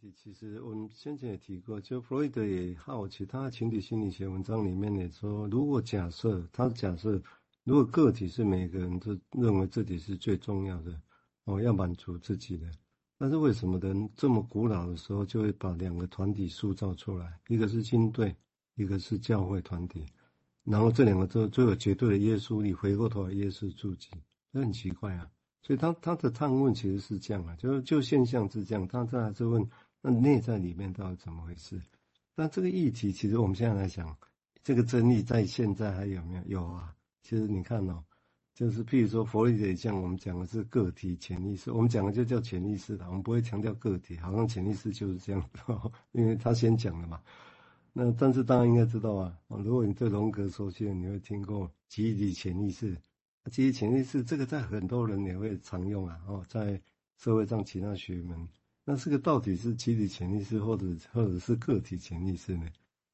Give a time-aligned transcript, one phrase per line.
[0.00, 7.20] 体，其实我们先前也提过，就弗洛伊德也好奇，他的群体心理学文章里面也说，如果假设他假设，
[7.64, 11.00] 如果个体是每个人都认为自己是最重要的，
[11.44, 12.70] 哦，要满足自己的，
[13.18, 17.38] 但是为什么人这么古老的时候就会把两个团体塑造出来？
[17.48, 18.34] 一个是军队，
[18.76, 20.06] 一个是教会团体，
[20.64, 24.08] 然后这两个都最有绝对的约束力，回过头来约束自己，
[24.52, 25.28] 这很奇怪啊。
[25.60, 29.68] 所以他他的探问其实是这样啊，就是就现象是这样，他这还是问
[30.00, 31.80] 那内在里面到底怎么回事？
[32.34, 34.16] 那这个议题其实我们现在来讲，
[34.62, 36.42] 这个争议在现在还有没有？
[36.46, 36.94] 有啊。
[37.22, 38.02] 其实你看哦，
[38.54, 45.50] 就是譬如说弗洛伊德讲，我们讲的是个体潜意识，我们讲的就叫潜意识的，我们不会强调个体，好像潜意识就是这样，
[46.12, 47.20] 因为他先讲的嘛。
[47.92, 52.96] 那但是大家应该知道啊，如果你对荣格熟悉，你会听过集体潜意识。
[53.50, 56.80] 集体潜意识这个在很多人也会常用啊，哦，在
[57.16, 58.48] 社会上其他学门，
[58.90, 62.66] 那这个到底是集体潜意识或者或者是个体潜意识呢？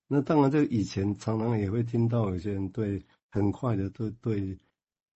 [0.07, 4.57] 那当然，这个以前常常也会听到有些人对很快的对对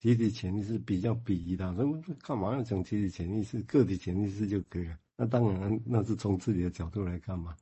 [0.01, 4.99] 集体潜意识比较鄙夷的，说干嘛要讲集体潜意识，个体潜意识就可以了。
[5.17, 7.55] 那当然那是从自己的角度来看嘛，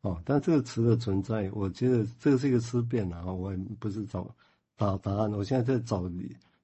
[0.00, 4.28] 哦，但这个词的存在，我觉得这是一个思辨啊，我也不是找
[4.76, 6.10] 找答案，我现在在找。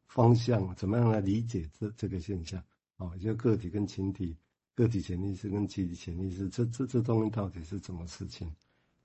[0.09, 2.61] 方向怎么样来理解这这个现象？
[2.97, 4.35] 哦，就个体跟群体，
[4.77, 8.55] 个体潜意识跟集体潜意识，这这这东西到底是什么事情？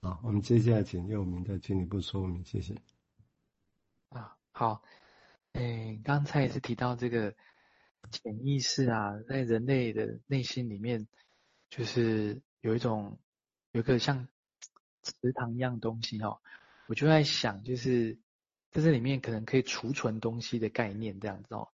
[0.02, 2.76] 好，我们接下来请佑铭再进一步说明，谢谢。
[4.10, 4.84] 啊，好，
[5.54, 7.34] 哎，刚才也是提到这个
[8.12, 11.08] 潜意识啊，在人类的内心里面，
[11.72, 13.18] 就是有一种
[13.72, 14.28] 有一个像
[15.02, 16.40] 池塘一样东西哦，
[16.88, 18.20] 我就在想，就是。
[18.74, 21.68] 在这里面可能可以储存东西的概念，这样子哦。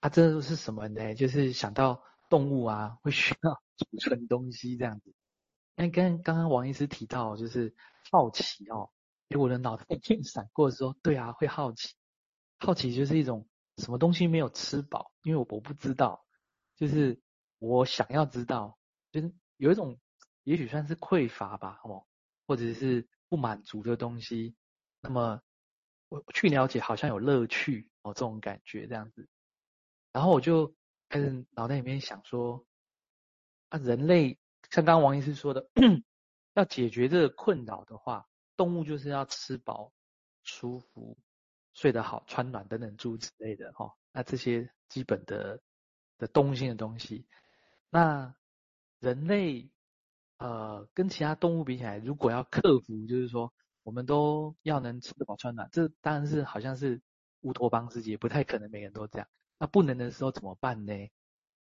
[0.00, 1.14] 它、啊、这是什么呢？
[1.14, 5.12] 就是想到动物啊，会需要 储存东西这样子。
[5.76, 7.74] 那跟刚刚王医师提到，就是
[8.10, 8.90] 好奇哦。
[9.28, 11.94] 给我的脑袋一片闪过说，对啊，会好奇。
[12.58, 13.46] 好奇就是一种
[13.76, 16.24] 什么东西没有吃饱，因为我我不知道，
[16.76, 17.20] 就是
[17.58, 18.78] 我想要知道，
[19.12, 20.00] 就是有一种
[20.44, 22.06] 也许算是匮乏吧，哦，
[22.46, 24.56] 或者是不满足的东西，
[25.02, 25.42] 那么。
[26.08, 29.28] 我去了解，好像有乐趣哦，这种感觉这样子。
[30.12, 30.74] 然后我就
[31.10, 32.64] 开始脑袋里面想说，
[33.68, 34.38] 啊，人类
[34.70, 35.68] 像刚刚王医师说的，
[36.54, 38.26] 要解决这个困扰的话，
[38.56, 39.92] 动物就是要吃饱、
[40.42, 41.18] 舒服、
[41.74, 43.94] 睡得好、穿暖等等诸之类的哈。
[44.12, 45.60] 那这些基本的
[46.16, 47.26] 的动物性的东西，
[47.90, 48.34] 那
[49.00, 49.68] 人类
[50.38, 53.52] 呃跟其他动物比起来，如果要克服，就是说。
[53.82, 57.00] 我们都要能吃饱穿暖，这当然是好像是
[57.40, 59.26] 乌托邦世界，不太可能每个人都这样。
[59.60, 60.92] 那不能的时候怎么办呢？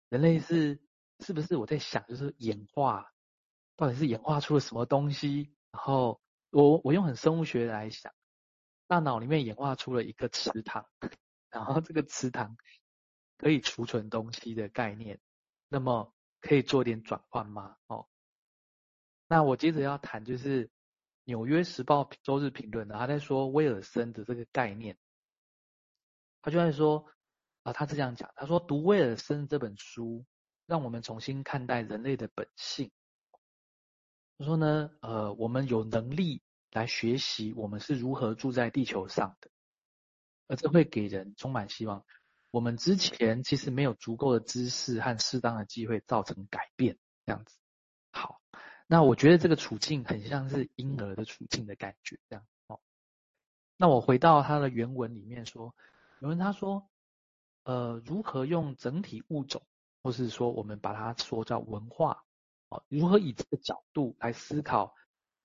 [0.08, 0.82] 人类是
[1.20, 3.12] 是不是我在想，就是演化，
[3.76, 5.54] 到底是演化出了什么东西？
[5.70, 8.12] 然后我我用很生物学来想，
[8.88, 10.86] 大脑里面演化出了一个池塘，
[11.50, 12.56] 然后这个池塘
[13.38, 15.20] 可以储存东西的概念，
[15.68, 17.76] 那么可以做点转换吗？
[17.86, 18.08] 哦，
[19.28, 20.70] 那我接着要谈就是。
[21.26, 24.98] 《纽约时报》周日评论，他在说威尔森的这个概念，
[26.42, 27.06] 他就在说
[27.64, 30.24] 啊，他是这样讲，他说读威尔森这本书，
[30.66, 32.92] 让我们重新看待人类的本性。
[34.38, 39.50] 他说呢，呃，我们有能力来学习我们是如何住在地球上的，
[40.46, 42.04] 而这会给人充满希望。
[42.52, 47.56] 我们之前其实没有足够的知识和适当的机会造成改变，这样子。
[48.12, 48.40] 好。
[48.86, 52.78] 那我觉得这个处境很像是婴儿的处境的感觉，这样哦。
[53.78, 55.74] 那我回到他的原文里面说，
[56.20, 56.86] 原文他说，
[57.64, 59.62] 呃，如何用整体物种，
[60.02, 62.24] 或是说我们把它说叫文化，
[62.68, 64.94] 哦，如何以这个角度来思考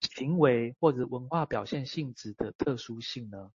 [0.01, 3.51] 行为或者文化表现性质的特殊性呢？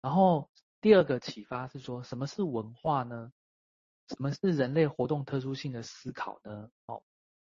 [0.00, 3.32] 然后第二个启发是说，什么是文化呢？
[4.08, 6.70] 什么是人类活动特殊性的思考呢？
[6.86, 7.02] 哦。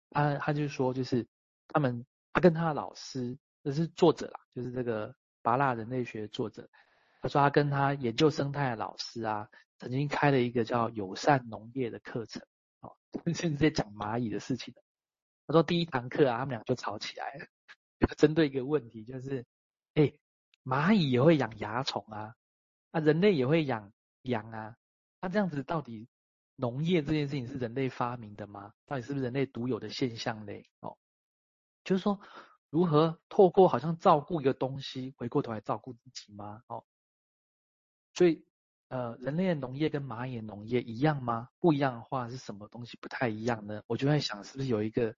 [0.09, 1.27] 他他就说，就是
[1.67, 6.69] 他们他跟他的老师，这是作者啦，就是这个巴拉人类学作者。
[7.21, 12.41] 他说他跟他研究生态的老师啊，曾经开了一个叫友善农业的课程，
[12.81, 12.95] 哦，
[13.33, 14.73] 甚 至在讲蚂蚁的事情。
[15.45, 17.47] 他说第一堂课啊，他们俩就吵起来了，
[18.17, 19.45] 针对一个问题，就是，
[19.93, 20.11] 哎，
[20.63, 22.35] 蚂蚁也会养蚜虫啊，
[22.91, 23.91] 啊，人类也会养
[24.23, 24.75] 羊啊，
[25.21, 26.07] 那这样子到底？
[26.59, 28.73] 农业这件事情是人类发明的吗？
[28.87, 30.67] 到底是不是人类独有的现象嘞？
[30.79, 30.97] 哦，
[31.83, 32.19] 就是说，
[32.71, 36.63] 如何透过好像照顾一个东西，回过头来照顾自己吗？
[36.65, 36.83] 哦，
[38.15, 38.43] 所以，
[38.89, 41.49] 呃，人类的农业跟蚂蚁的农业一样吗？
[41.59, 43.83] 不一样的话，是什么东西不太一样呢？
[43.87, 45.15] 我就在想，是不是有一个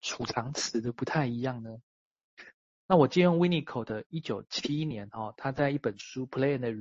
[0.00, 1.80] 储藏词的不太一样呢？
[2.86, 6.74] 那我借用 winnicot 的一九七一年哈，他在一本书《Play and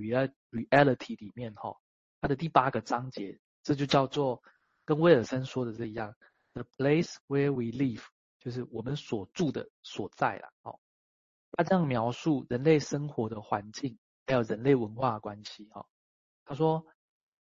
[0.52, 1.78] Reality》里面哈，
[2.20, 4.42] 他的第八个章节，这就叫做
[4.86, 6.16] 跟威尔森说的这一样
[6.54, 8.04] ：“The place where we live”，
[8.40, 10.52] 就是我们所住的所在啦。
[10.64, 10.80] 哦，
[11.52, 13.98] 他这样描述人类生活的环境，
[14.28, 15.70] 还有人类文化的关系。
[15.72, 15.86] 哈，
[16.46, 16.86] 他说：“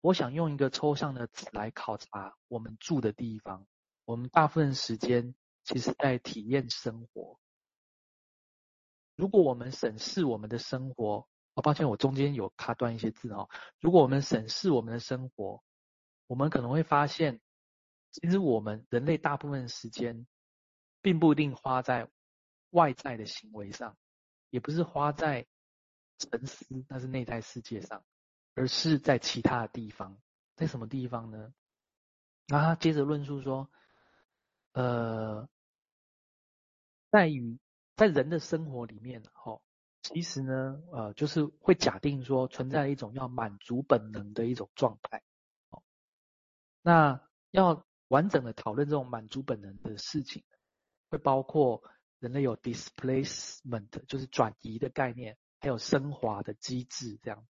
[0.02, 3.66] 我想用一个抽象的词来考察我们住的地方。
[4.06, 7.40] 我们大部分时间其实在体验生活。”
[9.16, 13.50] 如果我们审视我们的生活，哦，抱歉，我中间有卡断一些字哦。
[13.80, 15.64] 如果我们审视我们的生活，
[16.28, 17.42] 我们可能会发现，
[18.12, 20.28] 其实我们人类大部分时间，
[21.02, 22.08] 并不一定花在
[22.70, 23.98] 外在的行为上，
[24.52, 25.48] 也不是花在
[26.20, 28.06] 沉思，那是内在世界上，
[28.58, 30.18] 而是在其他的地方。
[30.56, 31.54] 在什么地方呢？
[32.48, 33.70] 然后他接着论述说，
[34.74, 35.48] 呃，
[37.10, 37.58] 在于。
[37.96, 39.60] 在人的生活里面，哈，
[40.04, 45.24] 其实呢，呃，就是会假定说存在一种要满足本能的一种状态，
[45.72, 45.82] 哦，
[46.84, 47.20] 那
[47.50, 50.44] 要完整的讨论这种满足本能的事情，
[51.10, 51.82] 会包括
[52.20, 57.48] 人类有 displacement，就是转移的概念，还有升华的机制，这样，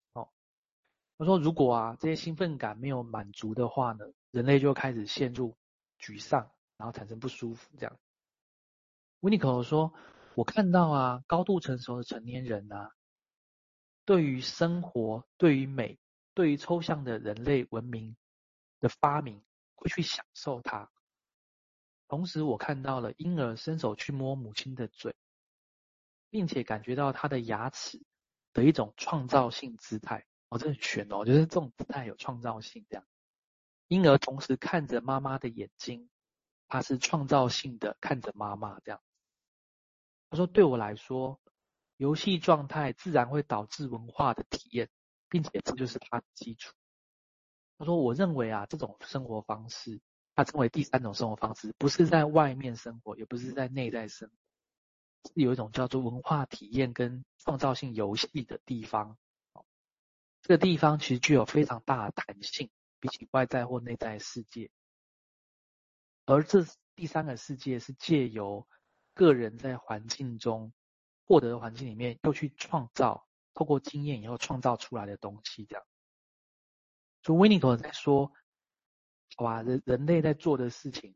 [1.17, 5.57] 他说如果啊这些兴奋感没有满足的话呢，人类就开始陷入
[5.99, 7.99] 沮丧，然后产生不舒服，这样。
[9.21, 9.93] 温尼可说。
[10.37, 12.93] 我看到啊，高度成熟的成年人啊，
[14.05, 15.97] 对于生活、对于美、
[16.35, 18.17] 对于抽象的人类文明
[18.81, 19.41] 的发明，
[19.77, 20.91] 会去享受它。
[22.09, 25.15] 同时，我看到了婴儿伸手去摸母亲的嘴，
[26.31, 28.03] 并且感觉到他的牙齿
[28.53, 30.27] 的一种创造性姿态。
[30.49, 32.85] 哦，这很玄哦，就是这种姿态有创造性。
[32.89, 33.05] 这样，
[33.89, 36.09] 婴儿同时看着妈妈的眼睛，
[36.69, 39.01] 他是创造性的看着妈妈这样。
[40.31, 41.41] 他说：“对我来说，
[41.97, 44.91] 游戏状态自然会导致文化的体验，
[45.29, 46.75] 并且这就是它的基础。”
[47.79, 50.01] 他说：“我认为啊，这种生活方式，
[50.35, 59.17] 它称为第三种生活方式，不是在外面生活，也不是在内在生活，是有一种叫做文化体验跟创造性游戏的地方。
[60.45, 62.71] 这个地方其实具有非常大的弹性，
[63.01, 64.71] 比起外在或内在世界。
[66.25, 66.65] 而这
[66.95, 68.65] 第三个世界是借由。”
[69.17, 70.73] 个人在环境中
[71.25, 75.87] 获得的环境里面，又去创造，透过经验以后创造出来的东西，这样。
[77.23, 78.33] 所以维尼口在说，
[79.37, 81.15] 好吧，人人类在做的事情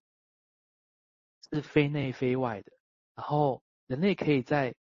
[1.51, 2.71] 是非内非外的，
[3.17, 4.77] 然后人类可以在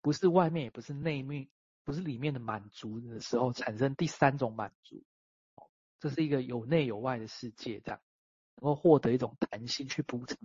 [0.00, 1.48] 不是外面也不是内面，
[1.86, 5.04] 不是里面的满足的时候，产生第三种满足。
[6.00, 8.00] 这是一个有内有外的世界，这样
[8.56, 10.36] 能够获得一种弹性去补偿。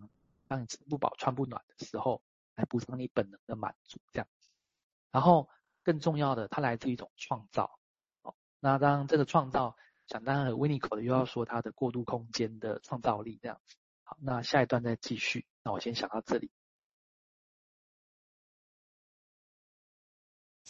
[0.47, 2.21] 当你吃不饱穿不暖的时候，
[2.53, 4.27] 来补偿你本能的满足，这样。
[5.09, 5.49] 然后
[5.81, 7.79] 更重要的，它来自一种创造。
[8.21, 13.77] 哦，那当这个创造，想当然，维尼口的又要说它的过渡空间的创造力这样子。
[14.03, 15.47] 好，那下一段再继续。
[15.63, 16.51] 那我先想到这里。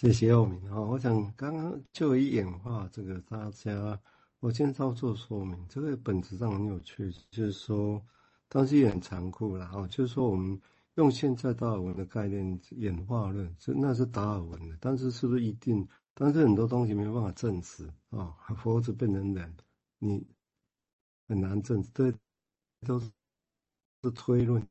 [0.02, 4.02] 谢谢耀明啊，我想刚刚就以演化这个大家，
[4.40, 5.56] 我先稍作说明。
[5.70, 8.02] 这个本质上很有趣，就是说。
[8.50, 10.60] 但是也很残酷了哈，就是说我们
[10.96, 15.88] 用现在达尔文的概念演化论，是那是达尔文的，但是是不是一定？
[16.16, 19.56] 但是很多东西没办法证实啊，佛子变成人，
[20.00, 20.26] 你
[21.28, 22.12] 很难证实，这
[22.88, 23.12] 都是
[24.02, 24.68] 是推论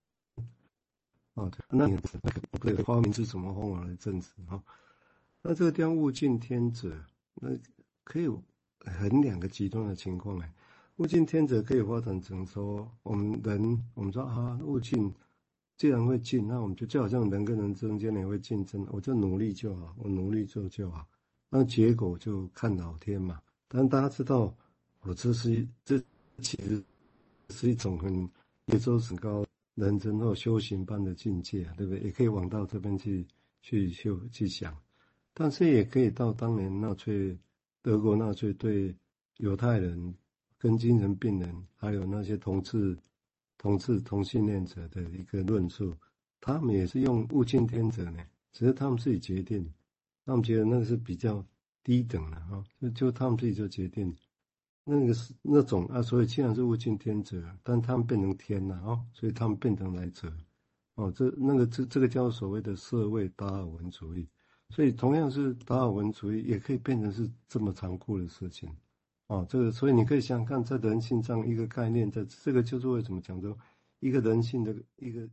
[1.35, 1.49] 啊。
[1.69, 1.97] 那你
[2.61, 4.61] 这个发明是什么方法来证实哈？
[5.43, 6.93] 那这个叫物竞天择，
[7.35, 7.49] 那
[8.05, 8.29] 可以
[8.81, 10.45] 很两个极端的情况呢。
[10.97, 15.13] 物竞天择可以发展成说，我们人，我们说啊，物竞
[15.79, 21.09] 既然会竞，那我们就就好像人跟人中间也会竞争，我就努力就好，我努力做就好，
[21.49, 23.41] 那结果就看老天嘛。
[23.67, 24.55] 但大家知道，
[25.01, 25.99] 我这是这
[26.43, 26.85] 其实
[27.49, 28.29] 是一种很
[28.67, 32.01] 也就是很高人生或修行般的境界，对不对？
[32.01, 33.27] 也可以往到这边去
[33.63, 34.77] 去修去想，
[35.35, 37.39] 但是也可以到当年纳粹
[37.83, 38.95] 德国纳粹对
[39.39, 40.15] 犹太人。
[40.63, 42.95] 跟精神病人，还有那些同志、
[43.57, 45.97] 同志同性恋者的一个论述，
[46.39, 48.23] 他们也是用物竞天择呢，
[48.53, 49.73] 只是他们自己决定，
[50.27, 51.43] 他们觉得那个是比较
[51.83, 54.15] 低等的哈，就就他们自己就决定，
[54.85, 60.31] 那个是那种啊，所以既然是物竞天择，但他们变成天了哦，所以他们变成来者，
[60.97, 64.29] 哦，这那个这这个叫所谓的社会达尔文主义，
[64.71, 68.75] 所以同样是达尔文主义，也可以变成是这么残酷的事情。
[69.27, 73.55] 啊，这个，所以你可以想想看，在人性上一个概念，在这个就是为什么讲说
[73.99, 75.29] 一个人性的一个。